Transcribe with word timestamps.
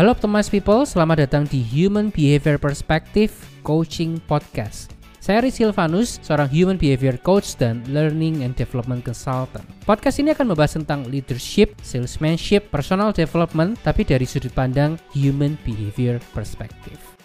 Halo 0.00 0.16
Optimize 0.16 0.48
People, 0.48 0.88
selamat 0.88 1.28
datang 1.28 1.44
di 1.44 1.60
Human 1.60 2.08
Behavior 2.08 2.56
Perspective 2.56 3.28
Coaching 3.60 4.16
Podcast. 4.24 4.96
Saya 5.20 5.44
Riz 5.44 5.60
Silvanus, 5.60 6.16
seorang 6.24 6.48
Human 6.48 6.80
Behavior 6.80 7.20
Coach 7.20 7.52
dan 7.60 7.84
Learning 7.84 8.40
and 8.40 8.56
Development 8.56 9.04
Consultant. 9.04 9.60
Podcast 9.84 10.16
ini 10.16 10.32
akan 10.32 10.56
membahas 10.56 10.80
tentang 10.80 11.04
leadership, 11.04 11.76
salesmanship, 11.84 12.72
personal 12.72 13.12
development, 13.12 13.76
tapi 13.84 14.00
dari 14.08 14.24
sudut 14.24 14.56
pandang 14.56 14.96
Human 15.12 15.60
Behavior 15.68 16.16
Perspective. 16.32 17.19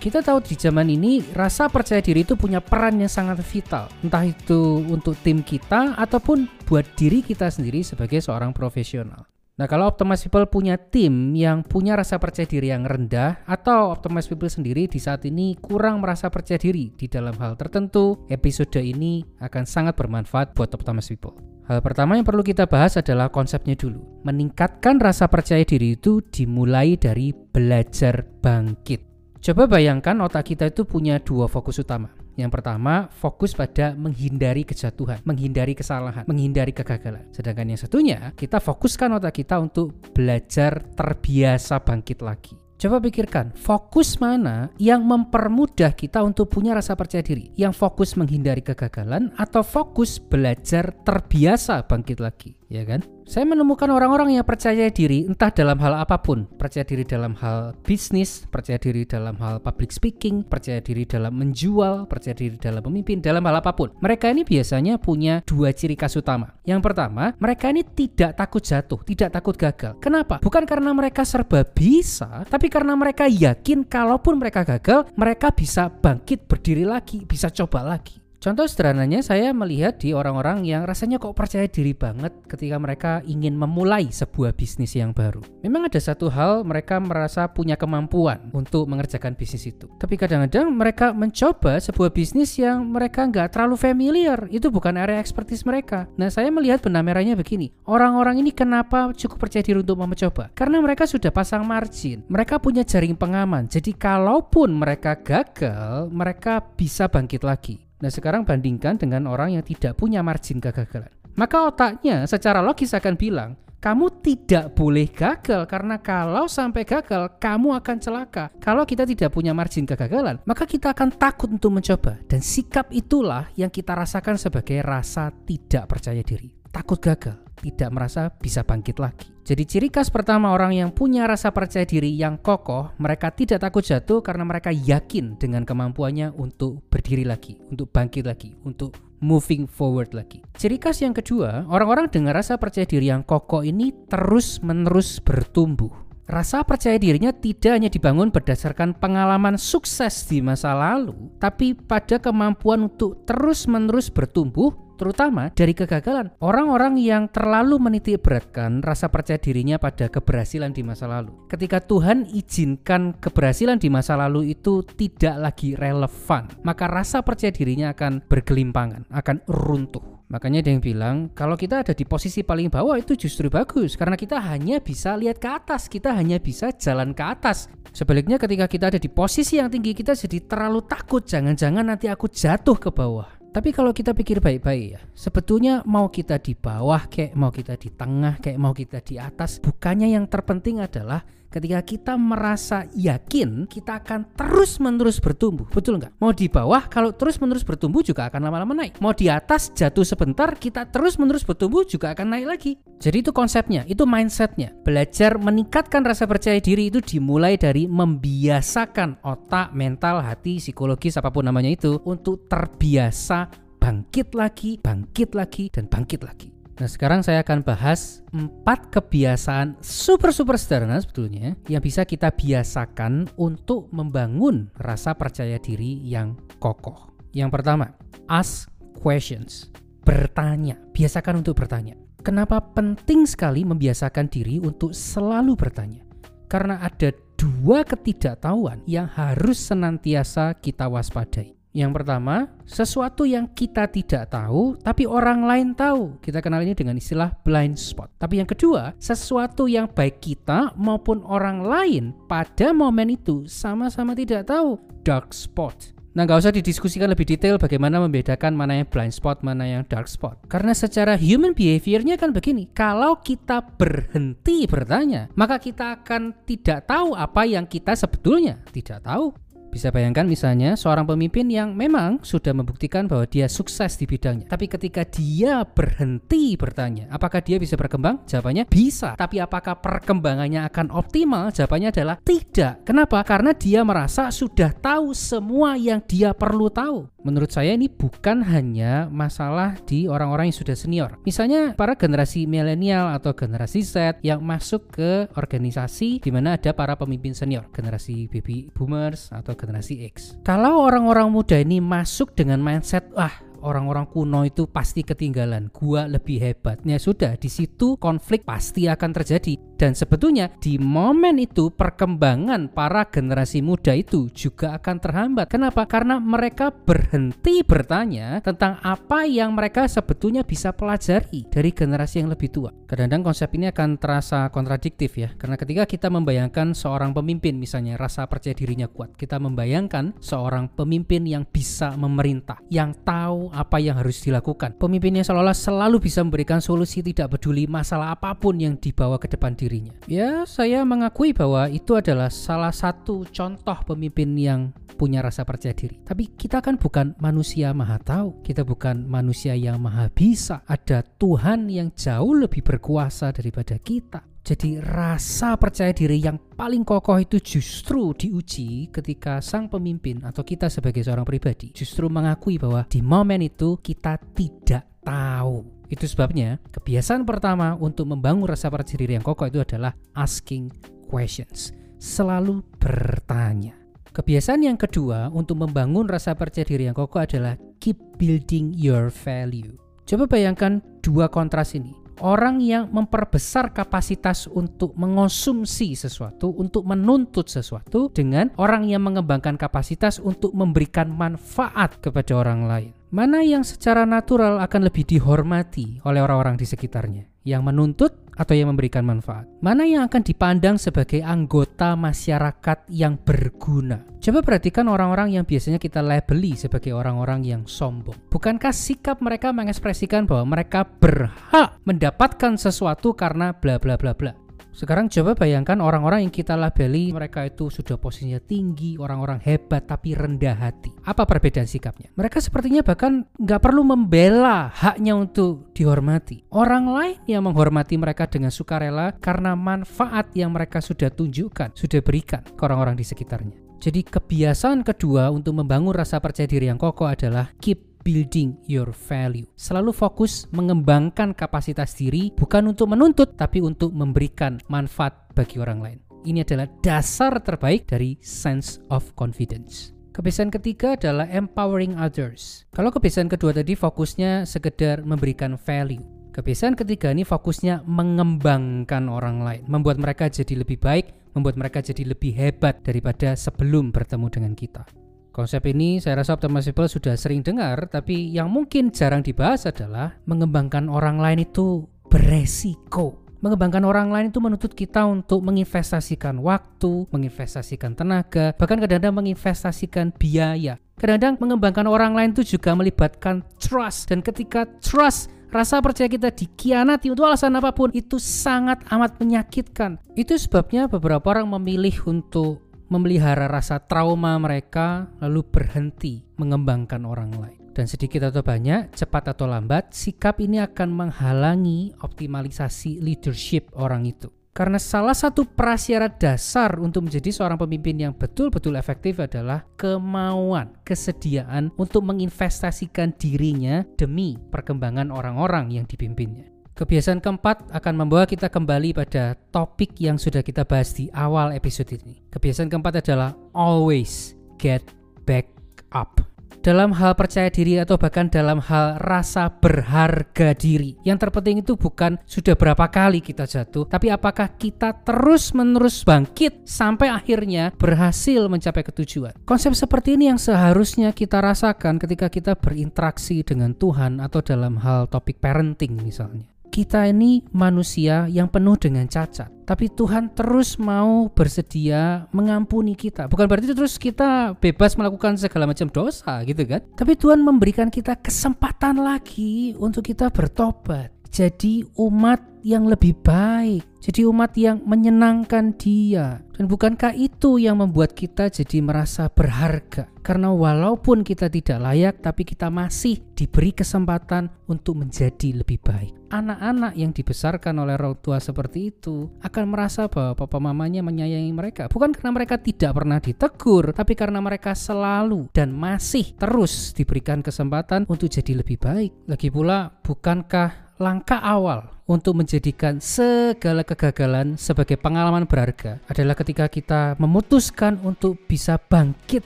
Kita 0.00 0.24
tahu 0.24 0.40
di 0.40 0.56
zaman 0.56 0.88
ini 0.88 1.20
rasa 1.36 1.68
percaya 1.68 2.00
diri 2.00 2.24
itu 2.24 2.32
punya 2.32 2.64
peran 2.64 2.96
yang 3.04 3.12
sangat 3.12 3.44
vital, 3.44 3.84
entah 4.00 4.24
itu 4.24 4.80
untuk 4.88 5.12
tim 5.20 5.44
kita 5.44 5.92
ataupun 5.92 6.48
buat 6.64 6.88
diri 6.96 7.20
kita 7.20 7.52
sendiri 7.52 7.84
sebagai 7.84 8.16
seorang 8.24 8.56
profesional. 8.56 9.28
Nah, 9.60 9.68
kalau 9.68 9.92
Optimize 9.92 10.24
People 10.24 10.48
punya 10.48 10.80
tim 10.80 11.36
yang 11.36 11.60
punya 11.60 12.00
rasa 12.00 12.16
percaya 12.16 12.48
diri 12.48 12.72
yang 12.72 12.88
rendah 12.88 13.44
atau 13.44 13.92
Optimize 13.92 14.24
People 14.24 14.48
sendiri 14.48 14.88
di 14.88 14.96
saat 14.96 15.20
ini 15.28 15.60
kurang 15.60 16.00
merasa 16.00 16.32
percaya 16.32 16.56
diri 16.56 16.96
di 16.96 17.04
dalam 17.04 17.36
hal 17.36 17.60
tertentu, 17.60 18.24
episode 18.32 18.80
ini 18.80 19.20
akan 19.36 19.68
sangat 19.68 20.00
bermanfaat 20.00 20.56
buat 20.56 20.72
Optimize 20.72 21.12
People. 21.12 21.36
Hal 21.68 21.84
pertama 21.84 22.16
yang 22.16 22.24
perlu 22.24 22.40
kita 22.40 22.64
bahas 22.64 22.96
adalah 22.96 23.28
konsepnya 23.28 23.76
dulu. 23.76 24.24
Meningkatkan 24.24 24.96
rasa 24.96 25.28
percaya 25.28 25.60
diri 25.60 25.92
itu 26.00 26.24
dimulai 26.24 26.96
dari 26.96 27.36
belajar 27.36 28.24
bangkit. 28.40 29.09
Coba 29.40 29.64
bayangkan 29.64 30.12
otak 30.20 30.52
kita 30.52 30.68
itu 30.68 30.84
punya 30.84 31.16
dua 31.16 31.48
fokus 31.48 31.80
utama. 31.80 32.12
Yang 32.36 32.60
pertama, 32.60 33.08
fokus 33.08 33.56
pada 33.56 33.96
menghindari 33.96 34.68
kejatuhan, 34.68 35.24
menghindari 35.24 35.72
kesalahan, 35.72 36.28
menghindari 36.28 36.76
kegagalan. 36.76 37.24
Sedangkan 37.32 37.72
yang 37.72 37.80
satunya, 37.80 38.36
kita 38.36 38.60
fokuskan 38.60 39.16
otak 39.16 39.40
kita 39.40 39.56
untuk 39.56 39.96
belajar 40.12 40.84
terbiasa 40.92 41.80
bangkit 41.80 42.20
lagi. 42.20 42.52
Coba 42.76 43.00
pikirkan, 43.00 43.56
fokus 43.56 44.20
mana 44.20 44.68
yang 44.76 45.08
mempermudah 45.08 45.96
kita 45.96 46.20
untuk 46.20 46.52
punya 46.52 46.76
rasa 46.76 46.92
percaya 46.92 47.24
diri? 47.24 47.48
Yang 47.56 47.80
fokus 47.80 48.20
menghindari 48.20 48.60
kegagalan 48.60 49.32
atau 49.40 49.64
fokus 49.64 50.20
belajar 50.20 50.92
terbiasa 51.00 51.88
bangkit 51.88 52.20
lagi? 52.20 52.59
Ya 52.70 52.86
kan? 52.86 53.02
Saya 53.26 53.42
menemukan 53.50 53.90
orang-orang 53.90 54.38
yang 54.38 54.46
percaya 54.46 54.86
diri 54.94 55.26
entah 55.26 55.50
dalam 55.50 55.74
hal 55.82 55.98
apa 55.98 56.22
pun, 56.22 56.46
percaya 56.54 56.86
diri 56.86 57.02
dalam 57.02 57.34
hal 57.42 57.74
bisnis, 57.82 58.46
percaya 58.46 58.78
diri 58.78 59.02
dalam 59.02 59.34
hal 59.42 59.58
public 59.58 59.90
speaking, 59.90 60.46
percaya 60.46 60.78
diri 60.78 61.02
dalam 61.02 61.34
menjual, 61.34 62.06
percaya 62.06 62.30
diri 62.30 62.54
dalam 62.54 62.78
memimpin, 62.86 63.18
dalam 63.18 63.42
hal 63.42 63.58
apa 63.58 63.74
pun. 63.74 63.90
Mereka 63.98 64.30
ini 64.30 64.46
biasanya 64.46 65.02
punya 65.02 65.42
dua 65.42 65.74
ciri 65.74 65.98
khas 65.98 66.14
utama. 66.14 66.54
Yang 66.62 66.86
pertama, 66.86 67.34
mereka 67.42 67.74
ini 67.74 67.82
tidak 67.82 68.38
takut 68.38 68.62
jatuh, 68.62 69.02
tidak 69.02 69.34
takut 69.34 69.58
gagal. 69.58 69.98
Kenapa? 69.98 70.38
Bukan 70.38 70.62
karena 70.62 70.94
mereka 70.94 71.26
serba 71.26 71.66
bisa, 71.66 72.46
tapi 72.46 72.70
karena 72.70 72.94
mereka 72.94 73.26
yakin 73.26 73.82
kalaupun 73.82 74.38
mereka 74.38 74.62
gagal, 74.62 75.10
mereka 75.18 75.50
bisa 75.50 75.90
bangkit 75.90 76.46
berdiri 76.46 76.86
lagi, 76.86 77.26
bisa 77.26 77.50
coba 77.50 77.82
lagi. 77.82 78.19
Contoh 78.40 78.64
sederhananya 78.64 79.20
saya 79.20 79.52
melihat 79.52 80.00
di 80.00 80.16
orang-orang 80.16 80.64
yang 80.64 80.88
rasanya 80.88 81.20
kok 81.20 81.36
percaya 81.36 81.68
diri 81.68 81.92
banget 81.92 82.32
ketika 82.48 82.80
mereka 82.80 83.12
ingin 83.28 83.52
memulai 83.52 84.08
sebuah 84.08 84.56
bisnis 84.56 84.96
yang 84.96 85.12
baru. 85.12 85.44
Memang 85.60 85.92
ada 85.92 86.00
satu 86.00 86.32
hal 86.32 86.64
mereka 86.64 86.96
merasa 86.96 87.44
punya 87.52 87.76
kemampuan 87.76 88.48
untuk 88.56 88.88
mengerjakan 88.88 89.36
bisnis 89.36 89.68
itu. 89.68 89.92
Tapi 90.00 90.16
kadang-kadang 90.16 90.72
mereka 90.72 91.12
mencoba 91.12 91.84
sebuah 91.84 92.16
bisnis 92.16 92.56
yang 92.56 92.80
mereka 92.88 93.28
nggak 93.28 93.52
terlalu 93.52 93.76
familiar. 93.76 94.48
Itu 94.48 94.72
bukan 94.72 94.96
area 94.96 95.20
ekspertis 95.20 95.68
mereka. 95.68 96.08
Nah 96.16 96.32
saya 96.32 96.48
melihat 96.48 96.80
benang 96.80 97.04
merahnya 97.04 97.36
begini. 97.36 97.76
Orang-orang 97.84 98.40
ini 98.40 98.56
kenapa 98.56 99.12
cukup 99.12 99.36
percaya 99.36 99.60
diri 99.60 99.84
untuk 99.84 100.00
mencoba? 100.00 100.48
Karena 100.56 100.80
mereka 100.80 101.04
sudah 101.04 101.28
pasang 101.28 101.60
margin. 101.68 102.24
Mereka 102.32 102.56
punya 102.56 102.88
jaring 102.88 103.20
pengaman. 103.20 103.68
Jadi 103.68 103.92
kalaupun 103.92 104.72
mereka 104.72 105.12
gagal, 105.20 106.08
mereka 106.08 106.64
bisa 106.72 107.04
bangkit 107.04 107.44
lagi. 107.44 107.89
Nah 108.00 108.10
sekarang 108.10 108.48
bandingkan 108.48 108.96
dengan 108.96 109.28
orang 109.28 109.56
yang 109.56 109.64
tidak 109.64 109.96
punya 110.00 110.24
margin 110.24 110.58
kegagalan. 110.58 111.12
Maka 111.36 111.68
otaknya 111.68 112.24
secara 112.26 112.60
logis 112.64 112.92
akan 112.96 113.14
bilang, 113.16 113.56
kamu 113.80 114.20
tidak 114.20 114.76
boleh 114.76 115.08
gagal 115.08 115.64
karena 115.64 115.96
kalau 116.04 116.44
sampai 116.44 116.84
gagal 116.84 117.40
kamu 117.40 117.80
akan 117.80 117.96
celaka. 117.96 118.52
Kalau 118.60 118.84
kita 118.84 119.08
tidak 119.08 119.32
punya 119.32 119.56
margin 119.56 119.88
kegagalan, 119.88 120.36
maka 120.44 120.68
kita 120.68 120.92
akan 120.92 121.16
takut 121.16 121.48
untuk 121.48 121.72
mencoba 121.72 122.20
dan 122.28 122.44
sikap 122.44 122.92
itulah 122.92 123.48
yang 123.56 123.72
kita 123.72 123.96
rasakan 123.96 124.36
sebagai 124.36 124.84
rasa 124.84 125.32
tidak 125.48 125.88
percaya 125.88 126.20
diri, 126.20 126.52
takut 126.72 126.98
gagal 127.02 127.36
tidak 127.60 127.92
merasa 127.92 128.32
bisa 128.32 128.64
bangkit 128.64 128.96
lagi. 128.98 129.28
Jadi 129.44 129.62
ciri 129.68 129.88
khas 129.92 130.08
pertama 130.08 130.54
orang 130.54 130.72
yang 130.72 130.90
punya 130.94 131.28
rasa 131.28 131.52
percaya 131.52 131.84
diri 131.84 132.08
yang 132.14 132.40
kokoh, 132.40 132.94
mereka 132.96 133.34
tidak 133.34 133.60
takut 133.60 133.84
jatuh 133.84 134.24
karena 134.24 134.46
mereka 134.46 134.72
yakin 134.72 135.36
dengan 135.36 135.66
kemampuannya 135.68 136.32
untuk 136.32 136.86
berdiri 136.88 137.28
lagi, 137.28 137.58
untuk 137.68 137.92
bangkit 137.92 138.24
lagi, 138.24 138.56
untuk 138.64 138.96
moving 139.20 139.68
forward 139.68 140.16
lagi. 140.16 140.40
Ciri 140.56 140.80
khas 140.80 141.04
yang 141.04 141.12
kedua, 141.12 141.68
orang-orang 141.68 142.08
dengan 142.08 142.32
rasa 142.32 142.56
percaya 142.56 142.88
diri 142.88 143.12
yang 143.12 143.26
kokoh 143.26 143.60
ini 143.60 143.92
terus-menerus 144.08 145.20
bertumbuh. 145.20 145.92
Rasa 146.30 146.62
percaya 146.62 146.94
dirinya 146.94 147.34
tidak 147.34 147.74
hanya 147.74 147.90
dibangun 147.90 148.30
berdasarkan 148.30 148.94
pengalaman 149.02 149.58
sukses 149.58 150.30
di 150.30 150.38
masa 150.38 150.78
lalu, 150.78 151.26
tapi 151.42 151.74
pada 151.74 152.22
kemampuan 152.22 152.86
untuk 152.86 153.26
terus-menerus 153.26 154.14
bertumbuh 154.14 154.70
terutama 155.00 155.48
dari 155.56 155.72
kegagalan. 155.72 156.28
Orang-orang 156.44 157.00
yang 157.00 157.32
terlalu 157.32 157.80
menitik 157.80 158.20
beratkan 158.20 158.84
rasa 158.84 159.08
percaya 159.08 159.40
dirinya 159.40 159.80
pada 159.80 160.12
keberhasilan 160.12 160.76
di 160.76 160.84
masa 160.84 161.08
lalu. 161.08 161.32
Ketika 161.48 161.80
Tuhan 161.80 162.28
izinkan 162.28 163.16
keberhasilan 163.16 163.80
di 163.80 163.88
masa 163.88 164.20
lalu 164.20 164.52
itu 164.52 164.84
tidak 164.84 165.40
lagi 165.40 165.72
relevan, 165.72 166.52
maka 166.60 166.84
rasa 166.84 167.24
percaya 167.24 167.48
dirinya 167.48 167.96
akan 167.96 168.20
bergelimpangan, 168.28 169.08
akan 169.08 169.40
runtuh. 169.48 170.20
Makanya 170.30 170.62
ada 170.62 170.70
yang 170.70 170.82
bilang 170.84 171.16
kalau 171.34 171.58
kita 171.58 171.82
ada 171.82 171.90
di 171.90 172.06
posisi 172.06 172.46
paling 172.46 172.70
bawah 172.70 172.94
itu 172.94 173.18
justru 173.18 173.50
bagus 173.50 173.98
karena 173.98 174.14
kita 174.14 174.38
hanya 174.38 174.78
bisa 174.78 175.18
lihat 175.18 175.42
ke 175.42 175.48
atas, 175.50 175.90
kita 175.90 176.14
hanya 176.14 176.38
bisa 176.38 176.70
jalan 176.70 177.10
ke 177.10 177.24
atas. 177.26 177.66
Sebaliknya 177.90 178.38
ketika 178.38 178.70
kita 178.70 178.94
ada 178.94 179.00
di 179.02 179.10
posisi 179.10 179.58
yang 179.58 179.66
tinggi 179.66 179.90
kita 179.90 180.14
jadi 180.14 180.38
terlalu 180.46 180.86
takut 180.86 181.26
jangan-jangan 181.26 181.82
nanti 181.82 182.06
aku 182.06 182.30
jatuh 182.30 182.78
ke 182.78 182.94
bawah. 182.94 183.39
Tapi 183.50 183.74
kalau 183.74 183.90
kita 183.90 184.14
pikir 184.14 184.38
baik-baik 184.38 184.86
ya, 184.94 185.00
sebetulnya 185.10 185.82
mau 185.82 186.06
kita 186.06 186.38
di 186.38 186.54
bawah 186.54 187.10
kayak 187.10 187.34
mau 187.34 187.50
kita 187.50 187.74
di 187.74 187.90
tengah 187.90 188.38
kayak 188.38 188.58
mau 188.62 188.70
kita 188.70 189.02
di 189.02 189.18
atas, 189.18 189.58
bukannya 189.58 190.06
yang 190.06 190.30
terpenting 190.30 190.78
adalah 190.78 191.26
ketika 191.50 191.82
kita 191.82 192.14
merasa 192.14 192.86
yakin 192.94 193.66
kita 193.66 193.98
akan 194.00 194.30
terus-menerus 194.38 195.18
bertumbuh. 195.18 195.66
Betul 195.68 195.98
nggak? 195.98 196.16
Mau 196.22 196.30
di 196.30 196.46
bawah 196.46 196.86
kalau 196.86 197.10
terus-menerus 197.10 197.66
bertumbuh 197.66 198.00
juga 198.06 198.30
akan 198.30 198.40
lama-lama 198.46 198.86
naik. 198.86 199.02
Mau 199.02 199.10
di 199.10 199.26
atas 199.26 199.74
jatuh 199.74 200.06
sebentar 200.06 200.54
kita 200.54 200.86
terus-menerus 200.88 201.42
bertumbuh 201.42 201.82
juga 201.82 202.14
akan 202.14 202.38
naik 202.38 202.46
lagi. 202.46 202.72
Jadi 203.02 203.26
itu 203.26 203.34
konsepnya, 203.34 203.82
itu 203.90 204.06
mindsetnya. 204.06 204.72
Belajar 204.86 205.36
meningkatkan 205.36 206.06
rasa 206.06 206.30
percaya 206.30 206.62
diri 206.62 206.88
itu 206.88 207.02
dimulai 207.02 207.58
dari 207.58 207.90
membiasakan 207.90 209.26
otak, 209.26 209.74
mental, 209.74 210.22
hati, 210.22 210.62
psikologis 210.62 211.18
apa 211.18 211.34
pun 211.34 211.48
namanya 211.48 211.74
itu 211.74 211.98
untuk 212.06 212.46
terbiasa 212.46 213.50
bangkit 213.80 214.36
lagi, 214.36 214.76
bangkit 214.78 215.32
lagi, 215.32 215.72
dan 215.72 215.88
bangkit 215.88 216.22
lagi. 216.22 216.59
Nah 216.80 216.88
sekarang 216.88 217.20
saya 217.20 217.44
akan 217.44 217.60
bahas 217.60 218.24
empat 218.32 218.88
kebiasaan 218.88 219.84
super-super 219.84 220.56
sederhana 220.56 220.96
sebetulnya 220.96 221.52
yang 221.68 221.84
bisa 221.84 222.08
kita 222.08 222.32
biasakan 222.32 223.28
untuk 223.36 223.92
membangun 223.92 224.72
rasa 224.80 225.12
percaya 225.12 225.60
diri 225.60 226.00
yang 226.08 226.40
kokoh. 226.56 227.12
Yang 227.36 227.60
pertama, 227.60 227.92
ask 228.32 228.72
questions. 228.96 229.68
Bertanya, 230.08 230.80
biasakan 230.96 231.44
untuk 231.44 231.60
bertanya. 231.60 232.00
Kenapa 232.24 232.64
penting 232.72 233.28
sekali 233.28 233.60
membiasakan 233.68 234.32
diri 234.32 234.56
untuk 234.56 234.96
selalu 234.96 235.60
bertanya? 235.60 236.00
Karena 236.48 236.80
ada 236.80 237.12
dua 237.36 237.84
ketidaktahuan 237.84 238.80
yang 238.88 239.04
harus 239.04 239.60
senantiasa 239.60 240.56
kita 240.56 240.88
waspadai. 240.88 241.59
Yang 241.70 242.02
pertama, 242.02 242.50
sesuatu 242.66 243.22
yang 243.22 243.46
kita 243.46 243.86
tidak 243.86 244.34
tahu 244.34 244.74
tapi 244.82 245.06
orang 245.06 245.46
lain 245.46 245.68
tahu. 245.78 246.18
Kita 246.18 246.42
kenal 246.42 246.66
ini 246.66 246.74
dengan 246.74 246.98
istilah 246.98 247.30
blind 247.46 247.78
spot. 247.78 248.10
Tapi 248.18 248.42
yang 248.42 248.48
kedua, 248.50 248.90
sesuatu 248.98 249.70
yang 249.70 249.86
baik 249.86 250.18
kita 250.18 250.74
maupun 250.74 251.22
orang 251.22 251.62
lain 251.62 252.04
pada 252.26 252.74
momen 252.74 253.14
itu 253.14 253.46
sama-sama 253.46 254.18
tidak 254.18 254.50
tahu. 254.50 254.82
Dark 255.06 255.30
spot. 255.30 255.94
Nah, 256.10 256.26
nggak 256.26 256.42
usah 256.42 256.50
didiskusikan 256.50 257.06
lebih 257.06 257.22
detail 257.22 257.54
bagaimana 257.54 258.02
membedakan 258.02 258.58
mana 258.58 258.82
yang 258.82 258.88
blind 258.90 259.14
spot, 259.14 259.46
mana 259.46 259.62
yang 259.62 259.86
dark 259.86 260.10
spot. 260.10 260.42
Karena 260.50 260.74
secara 260.74 261.14
human 261.14 261.54
behaviornya 261.54 262.18
kan 262.18 262.34
begini, 262.34 262.66
kalau 262.74 263.22
kita 263.22 263.62
berhenti 263.62 264.66
bertanya, 264.66 265.30
maka 265.38 265.62
kita 265.62 266.02
akan 266.02 266.34
tidak 266.42 266.90
tahu 266.90 267.14
apa 267.14 267.46
yang 267.46 267.62
kita 267.62 267.94
sebetulnya 267.94 268.58
tidak 268.74 269.06
tahu. 269.06 269.30
Bisa 269.70 269.94
bayangkan 269.94 270.26
misalnya 270.26 270.74
seorang 270.74 271.06
pemimpin 271.06 271.46
yang 271.46 271.78
memang 271.78 272.18
sudah 272.26 272.50
membuktikan 272.50 273.06
bahwa 273.06 273.22
dia 273.30 273.46
sukses 273.46 273.94
di 273.94 274.04
bidangnya. 274.04 274.50
Tapi 274.50 274.66
ketika 274.66 275.06
dia 275.06 275.62
berhenti 275.62 276.58
bertanya, 276.58 277.06
apakah 277.06 277.38
dia 277.38 277.56
bisa 277.62 277.78
berkembang? 277.78 278.26
Jawabannya 278.26 278.66
bisa. 278.66 279.14
Tapi 279.14 279.38
apakah 279.38 279.78
perkembangannya 279.78 280.66
akan 280.66 280.90
optimal? 280.90 281.54
Jawabannya 281.54 281.94
adalah 281.94 282.18
tidak. 282.18 282.82
Kenapa? 282.82 283.22
Karena 283.22 283.54
dia 283.54 283.86
merasa 283.86 284.34
sudah 284.34 284.74
tahu 284.74 285.14
semua 285.14 285.78
yang 285.78 286.02
dia 286.02 286.34
perlu 286.34 286.66
tahu. 286.66 287.06
Menurut 287.20 287.52
saya 287.52 287.76
ini 287.76 287.92
bukan 287.92 288.40
hanya 288.48 289.04
masalah 289.12 289.76
di 289.84 290.08
orang-orang 290.08 290.48
yang 290.48 290.56
sudah 290.56 290.76
senior. 290.76 291.10
Misalnya 291.28 291.76
para 291.76 291.92
generasi 291.92 292.48
milenial 292.48 293.12
atau 293.12 293.36
generasi 293.36 293.84
Z 293.84 294.24
yang 294.24 294.40
masuk 294.40 294.88
ke 294.88 295.28
organisasi 295.36 296.24
di 296.24 296.30
mana 296.32 296.56
ada 296.56 296.72
para 296.72 296.96
pemimpin 296.96 297.36
senior, 297.36 297.68
generasi 297.76 298.24
baby 298.32 298.72
boomers 298.72 299.28
atau 299.36 299.52
generasi 299.52 300.08
X. 300.08 300.40
Kalau 300.48 300.80
orang-orang 300.80 301.28
muda 301.28 301.60
ini 301.60 301.76
masuk 301.78 302.32
dengan 302.32 302.64
mindset, 302.64 303.12
"Wah, 303.12 303.50
orang-orang 303.62 304.08
kuno 304.08 304.42
itu 304.48 304.66
pasti 304.66 305.04
ketinggalan. 305.04 305.68
Gua 305.70 306.08
lebih 306.08 306.40
hebatnya 306.40 306.96
sudah 306.96 307.36
di 307.36 307.48
situ 307.52 308.00
konflik 308.00 308.44
pasti 308.44 308.88
akan 308.88 309.10
terjadi. 309.12 309.54
Dan 309.80 309.96
sebetulnya 309.96 310.52
di 310.60 310.76
momen 310.76 311.40
itu 311.40 311.72
perkembangan 311.72 312.68
para 312.68 313.08
generasi 313.08 313.64
muda 313.64 313.96
itu 313.96 314.28
juga 314.28 314.76
akan 314.76 314.96
terhambat. 315.00 315.48
Kenapa? 315.48 315.88
Karena 315.88 316.20
mereka 316.20 316.68
berhenti 316.68 317.64
bertanya 317.64 318.44
tentang 318.44 318.76
apa 318.84 319.24
yang 319.24 319.56
mereka 319.56 319.88
sebetulnya 319.88 320.44
bisa 320.44 320.76
pelajari 320.76 321.48
dari 321.48 321.72
generasi 321.72 322.20
yang 322.20 322.28
lebih 322.28 322.52
tua. 322.52 322.68
Kadang-kadang 322.84 323.32
konsep 323.32 323.48
ini 323.56 323.72
akan 323.72 323.96
terasa 323.96 324.52
kontradiktif 324.52 325.16
ya. 325.16 325.32
Karena 325.40 325.56
ketika 325.56 325.88
kita 325.88 326.12
membayangkan 326.12 326.76
seorang 326.76 327.16
pemimpin 327.16 327.56
misalnya 327.56 327.96
rasa 327.96 328.28
percaya 328.28 328.52
dirinya 328.52 328.84
kuat, 328.84 329.16
kita 329.16 329.40
membayangkan 329.40 330.20
seorang 330.20 330.68
pemimpin 330.76 331.24
yang 331.24 331.48
bisa 331.48 331.96
memerintah, 331.96 332.60
yang 332.68 332.92
tahu 333.00 333.48
apa 333.48 333.80
yang 333.80 333.96
harus 333.96 334.20
dilakukan. 334.20 334.76
Pemimpin 334.76 335.16
yang 335.16 335.24
seolah-olah 335.24 335.56
selalu 335.56 336.04
bisa 336.04 336.20
memberikan 336.20 336.60
solusi 336.60 337.00
tidak 337.00 337.40
peduli 337.40 337.64
masalah 337.64 338.12
apa 338.12 338.36
pun 338.36 338.60
yang 338.60 338.76
dibawa 338.76 339.16
ke 339.16 339.24
depan 339.24 339.56
dirinya. 339.70 339.94
Ya, 340.10 340.42
saya 340.50 340.82
mengakui 340.82 341.30
bahwa 341.30 341.70
itu 341.70 341.94
adalah 341.94 342.26
salah 342.26 342.74
satu 342.74 343.22
contoh 343.30 343.78
pemimpin 343.86 344.34
yang 344.34 344.74
punya 344.98 345.22
rasa 345.22 345.46
percaya 345.46 345.72
diri. 345.72 346.02
Tapi 346.02 346.34
kita 346.34 346.58
kan 346.58 346.74
bukan 346.74 347.14
manusia 347.22 347.70
maha 347.70 348.02
tahu, 348.02 348.42
kita 348.42 348.66
bukan 348.66 349.06
manusia 349.06 349.54
yang 349.54 349.78
maha 349.78 350.10
bisa. 350.10 350.66
Ada 350.66 351.06
Tuhan 351.06 351.70
yang 351.70 351.94
jauh 351.94 352.34
lebih 352.34 352.66
berkuasa 352.66 353.30
daripada 353.30 353.78
kita. 353.78 354.26
Jadi 354.40 354.80
rasa 354.80 355.54
percaya 355.60 355.92
diri 355.92 356.16
yang 356.16 356.40
paling 356.56 356.82
kokoh 356.82 357.20
itu 357.20 357.38
justru 357.38 358.16
diuji 358.16 358.88
ketika 358.88 359.38
sang 359.44 359.68
pemimpin 359.68 360.24
atau 360.24 360.40
kita 360.40 360.72
sebagai 360.72 361.04
seorang 361.04 361.28
pribadi 361.28 361.76
justru 361.76 362.08
mengakui 362.08 362.56
bahwa 362.56 362.88
di 362.88 363.04
momen 363.04 363.44
itu 363.44 363.76
kita 363.84 364.16
tidak 364.32 365.04
tahu. 365.04 365.79
Itu 365.90 366.06
sebabnya 366.06 366.62
kebiasaan 366.70 367.26
pertama 367.26 367.74
untuk 367.74 368.06
membangun 368.06 368.46
rasa 368.46 368.70
percaya 368.70 369.02
diri 369.02 369.18
yang 369.18 369.26
kokoh 369.26 369.50
itu 369.50 369.58
adalah 369.58 369.92
asking 370.14 370.70
questions. 371.10 371.74
Selalu 371.98 372.62
bertanya. 372.78 373.74
Kebiasaan 374.14 374.64
yang 374.64 374.78
kedua 374.78 375.28
untuk 375.34 375.60
membangun 375.60 376.06
rasa 376.06 376.38
percaya 376.38 376.62
diri 376.62 376.86
yang 376.86 376.94
kokoh 376.94 377.20
adalah 377.20 377.58
keep 377.82 377.98
building 378.16 378.70
your 378.72 379.10
value. 379.10 379.74
Coba 380.06 380.30
bayangkan 380.30 380.78
dua 381.02 381.26
kontras 381.30 381.74
ini 381.74 381.99
orang 382.20 382.60
yang 382.60 382.92
memperbesar 382.92 383.72
kapasitas 383.72 384.48
untuk 384.48 384.92
mengonsumsi 384.96 385.96
sesuatu, 385.96 386.52
untuk 386.52 386.84
menuntut 386.84 387.48
sesuatu, 387.48 388.12
dengan 388.12 388.52
orang 388.60 388.88
yang 388.88 389.04
mengembangkan 389.04 389.56
kapasitas 389.56 390.20
untuk 390.20 390.52
memberikan 390.52 391.08
manfaat 391.08 392.00
kepada 392.00 392.36
orang 392.36 392.68
lain. 392.68 392.92
Mana 393.10 393.42
yang 393.42 393.66
secara 393.66 394.06
natural 394.06 394.62
akan 394.62 394.86
lebih 394.86 395.02
dihormati 395.02 395.98
oleh 396.06 396.22
orang-orang 396.22 396.54
di 396.54 396.66
sekitarnya? 396.68 397.29
Yang 397.40 397.62
menuntut 397.72 398.12
atau 398.36 398.52
yang 398.52 398.68
memberikan 398.68 399.00
manfaat? 399.00 399.48
Mana 399.64 399.88
yang 399.88 400.04
akan 400.04 400.20
dipandang 400.20 400.76
sebagai 400.76 401.24
anggota 401.24 401.96
masyarakat 401.96 402.84
yang 402.92 403.16
berguna? 403.16 404.04
Coba 404.20 404.44
perhatikan 404.44 404.84
orang-orang 404.92 405.40
yang 405.40 405.48
biasanya 405.48 405.80
kita 405.80 406.04
labeli 406.04 406.52
sebagai 406.52 406.92
orang-orang 406.92 407.40
yang 407.44 407.62
sombong. 407.64 408.16
Bukankah 408.28 408.76
sikap 408.76 409.24
mereka 409.24 409.56
mengekspresikan 409.56 410.28
bahwa 410.28 410.56
mereka 410.56 410.84
berhak 410.84 411.80
mendapatkan 411.88 412.60
sesuatu 412.60 413.16
karena 413.16 413.56
bla 413.56 413.80
bla 413.80 413.96
bla 413.96 414.12
bla? 414.12 414.36
Sekarang 414.80 415.12
coba 415.12 415.36
bayangkan 415.36 415.76
orang-orang 415.84 416.24
yang 416.24 416.32
kita 416.32 416.56
labeli 416.56 417.12
mereka 417.12 417.44
itu 417.44 417.68
sudah 417.68 418.00
posisinya 418.00 418.40
tinggi, 418.40 418.96
orang-orang 418.96 419.36
hebat 419.44 419.84
tapi 419.84 420.16
rendah 420.16 420.56
hati. 420.56 420.88
Apa 421.04 421.28
perbedaan 421.28 421.68
sikapnya? 421.68 422.08
Mereka 422.16 422.40
sepertinya 422.40 422.80
bahkan 422.80 423.28
nggak 423.36 423.60
perlu 423.60 423.84
membela 423.84 424.72
haknya 424.72 425.20
untuk 425.20 425.68
dihormati. 425.76 426.48
Orang 426.48 426.96
lain 426.96 427.20
yang 427.28 427.44
menghormati 427.44 428.00
mereka 428.00 428.24
dengan 428.24 428.48
sukarela 428.48 429.12
karena 429.20 429.52
manfaat 429.52 430.32
yang 430.32 430.48
mereka 430.48 430.80
sudah 430.80 431.12
tunjukkan, 431.12 431.76
sudah 431.76 432.00
berikan 432.00 432.40
ke 432.40 432.60
orang-orang 432.64 432.96
di 432.96 433.04
sekitarnya. 433.04 433.60
Jadi 433.84 434.00
kebiasaan 434.00 434.80
kedua 434.80 435.28
untuk 435.28 435.60
membangun 435.60 435.92
rasa 435.92 436.24
percaya 436.24 436.48
diri 436.48 436.72
yang 436.72 436.80
kokoh 436.80 437.08
adalah 437.08 437.52
keep 437.60 437.89
building 438.02 438.56
your 438.66 438.90
value. 438.92 439.46
Selalu 439.56 439.92
fokus 439.92 440.48
mengembangkan 440.50 441.36
kapasitas 441.36 441.94
diri 441.96 442.32
bukan 442.34 442.72
untuk 442.72 442.90
menuntut 442.90 443.36
tapi 443.36 443.60
untuk 443.60 443.92
memberikan 443.92 444.58
manfaat 444.68 445.30
bagi 445.32 445.60
orang 445.60 445.80
lain. 445.80 445.98
Ini 446.20 446.44
adalah 446.44 446.68
dasar 446.84 447.40
terbaik 447.40 447.88
dari 447.88 448.20
sense 448.20 448.76
of 448.92 449.08
confidence. 449.16 449.96
Kebiasaan 450.10 450.52
ketiga 450.52 451.00
adalah 451.00 451.24
empowering 451.32 451.96
others. 451.96 452.68
Kalau 452.76 452.92
kebiasaan 452.92 453.30
kedua 453.30 453.56
tadi 453.56 453.72
fokusnya 453.72 454.44
sekedar 454.44 455.00
memberikan 455.06 455.56
value. 455.56 456.02
Kebiasaan 456.30 456.76
ketiga 456.76 457.10
ini 457.10 457.24
fokusnya 457.24 457.88
mengembangkan 457.88 459.08
orang 459.10 459.42
lain, 459.42 459.62
membuat 459.66 459.98
mereka 459.98 460.28
jadi 460.28 460.60
lebih 460.60 460.78
baik, 460.78 461.10
membuat 461.34 461.56
mereka 461.58 461.80
jadi 461.82 462.04
lebih 462.06 462.36
hebat 462.36 462.82
daripada 462.84 463.34
sebelum 463.34 463.90
bertemu 463.90 464.26
dengan 464.30 464.52
kita. 464.54 464.86
Konsep 465.30 465.62
ini 465.70 466.02
saya 466.02 466.18
rasa 466.18 466.34
Optimus 466.34 466.66
People 466.66 466.90
sudah 466.90 467.14
sering 467.14 467.46
dengar, 467.46 467.86
tapi 467.86 468.34
yang 468.34 468.50
mungkin 468.50 468.90
jarang 468.90 469.22
dibahas 469.22 469.62
adalah 469.62 470.18
mengembangkan 470.26 470.90
orang 470.90 471.22
lain 471.22 471.46
itu 471.46 471.86
beresiko. 472.10 473.22
Mengembangkan 473.40 473.86
orang 473.86 474.10
lain 474.10 474.34
itu 474.34 474.42
menuntut 474.42 474.74
kita 474.74 475.06
untuk 475.06 475.40
menginvestasikan 475.46 476.36
waktu, 476.42 477.08
menginvestasikan 477.08 477.96
tenaga, 477.96 478.52
bahkan 478.58 478.76
kadang-kadang 478.82 479.16
menginvestasikan 479.16 480.12
biaya. 480.12 480.76
Kadang-kadang 480.98 481.40
mengembangkan 481.40 481.86
orang 481.88 482.12
lain 482.12 482.36
itu 482.36 482.58
juga 482.58 482.76
melibatkan 482.76 483.40
trust, 483.56 484.12
dan 484.12 484.20
ketika 484.20 484.68
trust 484.84 485.32
rasa 485.50 485.82
percaya 485.82 486.06
kita 486.06 486.30
dikhianati 486.30 487.10
untuk 487.10 487.26
alasan 487.26 487.56
apa 487.58 487.74
pun 487.74 487.90
itu 487.96 488.18
sangat 488.18 488.82
amat 488.92 489.16
menyakitkan. 489.16 489.96
Itu 490.14 490.38
sebabnya 490.38 490.86
beberapa 490.86 491.32
orang 491.32 491.50
memilih 491.50 491.96
untuk 492.06 492.69
memelihara 492.90 493.46
rasa 493.46 493.78
trauma 493.78 494.36
mereka 494.36 495.08
lalu 495.22 495.46
berhenti 495.46 496.26
mengembangkan 496.36 497.06
orang 497.06 497.30
lain. 497.32 497.58
Dan 497.70 497.86
sedikit 497.86 498.26
atau 498.28 498.42
banyak, 498.42 498.92
cepat 498.98 499.32
atau 499.32 499.46
lambat, 499.46 499.94
sikap 499.94 500.42
ini 500.42 500.58
akan 500.58 500.90
menghalangi 500.90 501.94
optimalisasi 502.02 502.98
leadership 502.98 503.70
orang 503.78 504.10
itu. 504.10 504.26
Karena 504.50 504.82
salah 504.82 505.14
satu 505.14 505.46
prasyarat 505.46 506.18
dasar 506.18 506.74
untuk 506.82 507.06
menjadi 507.06 507.30
seorang 507.30 507.54
pemimpin 507.54 507.94
yang 508.02 508.12
betul-betul 508.12 508.74
efektif 508.74 509.22
adalah 509.22 509.62
kemauan, 509.78 510.74
kesediaan 510.82 511.70
untuk 511.78 512.02
menginvestasikan 512.02 513.14
dirinya 513.14 513.86
demi 513.94 514.34
perkembangan 514.34 515.14
orang-orang 515.14 515.70
yang 515.70 515.86
dipimpinnya. 515.86 516.59
Kebiasaan 516.80 517.20
keempat 517.20 517.76
akan 517.76 517.92
membawa 517.92 518.24
kita 518.24 518.48
kembali 518.48 518.96
pada 518.96 519.36
topik 519.52 520.00
yang 520.00 520.16
sudah 520.16 520.40
kita 520.40 520.64
bahas 520.64 520.96
di 520.96 521.12
awal 521.12 521.52
episode 521.52 521.92
ini. 521.92 522.24
Kebiasaan 522.32 522.72
keempat 522.72 523.04
adalah 523.04 523.36
always 523.52 524.32
get 524.56 524.80
back 525.28 525.44
up. 525.92 526.24
Dalam 526.64 526.96
hal 526.96 527.12
percaya 527.20 527.52
diri 527.52 527.76
atau 527.76 528.00
bahkan 528.00 528.32
dalam 528.32 528.64
hal 528.64 528.96
rasa 528.96 529.52
berharga 529.52 530.56
diri. 530.56 530.96
Yang 531.04 531.28
terpenting 531.28 531.60
itu 531.60 531.76
bukan 531.76 532.16
sudah 532.24 532.56
berapa 532.56 532.88
kali 532.88 533.20
kita 533.20 533.44
jatuh, 533.44 533.84
tapi 533.84 534.08
apakah 534.08 534.48
kita 534.48 535.04
terus-menerus 535.04 536.00
bangkit 536.00 536.64
sampai 536.64 537.12
akhirnya 537.12 537.76
berhasil 537.76 538.48
mencapai 538.48 538.88
ketujuan. 538.88 539.36
Konsep 539.44 539.76
seperti 539.76 540.16
ini 540.16 540.32
yang 540.32 540.40
seharusnya 540.40 541.12
kita 541.12 541.44
rasakan 541.44 542.00
ketika 542.00 542.32
kita 542.32 542.56
berinteraksi 542.56 543.44
dengan 543.44 543.76
Tuhan 543.76 544.16
atau 544.16 544.40
dalam 544.40 544.80
hal 544.80 545.12
topik 545.12 545.44
parenting 545.44 546.00
misalnya 546.00 546.48
kita 546.70 547.10
ini 547.10 547.42
manusia 547.50 548.30
yang 548.30 548.46
penuh 548.46 548.78
dengan 548.78 549.04
cacat. 549.10 549.50
Tapi 549.66 549.86
Tuhan 549.90 550.34
terus 550.34 550.78
mau 550.78 551.30
bersedia 551.30 552.26
mengampuni 552.34 552.98
kita. 552.98 553.30
Bukan 553.30 553.46
berarti 553.46 553.70
terus 553.70 553.98
kita 553.98 554.58
bebas 554.58 554.98
melakukan 554.98 555.38
segala 555.38 555.66
macam 555.66 555.86
dosa 555.90 556.42
gitu 556.42 556.62
kan. 556.66 556.82
Tapi 556.94 557.14
Tuhan 557.14 557.42
memberikan 557.42 557.86
kita 557.86 558.18
kesempatan 558.18 558.98
lagi 558.98 559.74
untuk 559.78 560.06
kita 560.06 560.30
bertobat. 560.30 561.19
Jadi 561.30 561.86
umat 561.94 562.42
yang 562.60 562.84
lebih 562.84 563.16
baik, 563.24 563.86
jadi 564.04 564.28
umat 564.28 564.52
yang 564.58 564.84
menyenangkan 564.84 565.72
Dia. 565.80 566.44
Dan 566.52 566.68
bukankah 566.68 567.16
itu 567.16 567.56
yang 567.56 567.80
membuat 567.80 568.12
kita 568.12 568.52
jadi 568.52 568.84
merasa 568.84 569.32
berharga? 569.32 570.12
Karena 570.20 570.52
walaupun 570.52 571.24
kita 571.24 571.48
tidak 571.48 571.80
layak, 571.80 572.20
tapi 572.20 572.44
kita 572.44 572.68
masih 572.68 573.16
diberi 573.32 573.72
kesempatan 573.72 574.52
untuk 574.68 575.00
menjadi 575.00 575.56
lebih 575.56 575.80
baik. 575.80 576.12
Anak-anak 576.28 576.92
yang 577.00 577.16
dibesarkan 577.16 577.80
oleh 577.80 577.96
orang 577.96 578.20
tua 578.20 578.36
seperti 578.36 578.92
itu 578.92 579.32
akan 579.40 579.64
merasa 579.72 580.06
bahwa 580.12 580.36
papa 580.36 580.60
mamanya 580.60 581.00
menyayangi 581.00 581.52
mereka, 581.56 581.88
bukan 581.88 582.12
karena 582.12 582.30
mereka 582.36 582.60
tidak 582.60 582.92
pernah 582.92 583.18
ditegur, 583.24 583.96
tapi 583.96 584.12
karena 584.12 584.44
mereka 584.44 584.76
selalu 584.76 585.48
dan 585.56 585.72
masih 585.72 586.36
terus 586.36 586.92
diberikan 586.92 587.40
kesempatan 587.40 588.04
untuk 588.04 588.28
jadi 588.28 588.60
lebih 588.60 588.76
baik. 588.76 589.24
Lagi 589.32 589.48
pula, 589.48 589.88
bukankah 590.04 590.89
langkah 591.00 591.40
awal 591.40 591.88
untuk 592.04 592.36
menjadikan 592.36 593.00
segala 593.00 593.80
kegagalan 593.88 594.60
sebagai 594.60 595.00
pengalaman 595.00 595.48
berharga 595.48 595.96
adalah 596.04 596.36
ketika 596.36 596.68
kita 596.68 597.16
memutuskan 597.16 597.96
untuk 598.04 598.36
bisa 598.44 598.76
bangkit, 598.76 599.40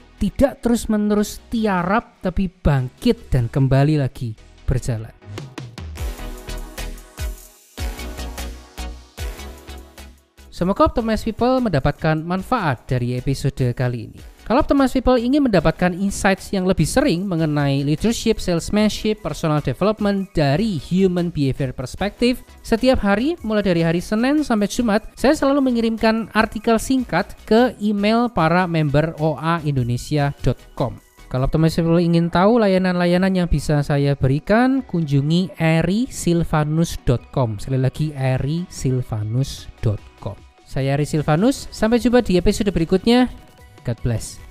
tidak 0.19 0.59
terus-menerus 0.59 1.39
tiarap, 1.47 2.19
tapi 2.19 2.51
bangkit 2.51 3.31
dan 3.31 3.47
kembali 3.47 4.03
lagi 4.03 4.35
berjalan. 4.67 5.15
Semoga 10.51 10.91
Optimus 10.91 11.23
People 11.23 11.63
mendapatkan 11.63 12.19
manfaat 12.19 12.83
dari 12.83 13.15
episode 13.15 13.71
kali 13.71 14.11
ini. 14.11 14.34
Kalau 14.45 14.61
Optimus 14.61 14.93
People 14.93 15.17
ingin 15.17 15.41
mendapatkan 15.41 15.89
insights 15.97 16.53
yang 16.53 16.69
lebih 16.69 16.85
sering 16.85 17.25
mengenai 17.25 17.81
leadership, 17.81 18.37
salesmanship, 18.37 19.25
personal 19.25 19.57
development 19.57 20.29
dari 20.37 20.77
human 20.77 21.33
behavior 21.33 21.73
perspective, 21.73 22.45
setiap 22.61 23.01
hari 23.01 23.33
mulai 23.41 23.65
dari 23.65 23.81
hari 23.81 24.05
Senin 24.05 24.45
sampai 24.45 24.69
Jumat, 24.69 25.01
saya 25.17 25.33
selalu 25.33 25.65
mengirimkan 25.65 26.29
artikel 26.29 26.77
singkat 26.77 27.33
ke 27.49 27.73
email 27.81 28.29
para 28.29 28.69
member 28.69 29.17
oaindonesia.com. 29.17 31.01
Kalau 31.25 31.49
People 31.49 31.97
ingin 31.97 32.29
tahu 32.29 32.61
layanan-layanan 32.61 33.33
yang 33.33 33.49
bisa 33.49 33.81
saya 33.81 34.13
berikan, 34.13 34.85
kunjungi 34.85 35.57
erisilvanus.com. 35.57 37.57
Sekali 37.57 37.81
lagi 37.81 38.13
erisilvanus.com. 38.13 40.37
Saya 40.65 40.97
Ari 40.97 41.05
Silvanus, 41.09 41.69
sampai 41.73 41.99
jumpa 42.01 42.21
di 42.21 42.37
episode 42.37 42.69
berikutnya. 42.73 43.44
God 43.85 44.01
bless. 44.01 44.44